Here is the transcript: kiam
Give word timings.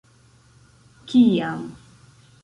kiam 1.11 1.61